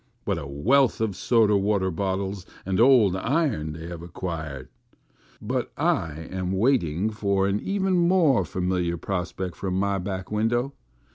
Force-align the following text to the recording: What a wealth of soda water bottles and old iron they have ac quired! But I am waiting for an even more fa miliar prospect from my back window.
What 0.25 0.39
a 0.39 0.47
wealth 0.47 0.99
of 0.99 1.15
soda 1.15 1.55
water 1.55 1.91
bottles 1.91 2.43
and 2.65 2.79
old 2.79 3.15
iron 3.15 3.73
they 3.73 3.85
have 3.89 4.01
ac 4.01 4.09
quired! 4.15 4.69
But 5.39 5.71
I 5.77 6.21
am 6.31 6.53
waiting 6.53 7.11
for 7.11 7.47
an 7.47 7.59
even 7.59 8.07
more 8.07 8.43
fa 8.43 8.61
miliar 8.61 8.99
prospect 8.99 9.55
from 9.55 9.75
my 9.75 9.99
back 9.99 10.31
window. 10.31 10.73